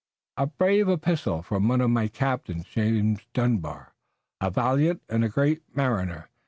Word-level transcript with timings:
"A 0.35 0.47
brave 0.47 0.89
epistle 0.89 1.43
from 1.43 1.67
one 1.67 1.79
of 1.79 1.91
my 1.91 2.07
captains, 2.07 2.65
James 2.65 3.19
Dunbar, 3.33 3.93
a 4.41 4.49
valiant 4.49 5.03
man 5.07 5.15
and 5.17 5.23
a 5.25 5.29
great 5.29 5.61
mariner. 5.75 6.27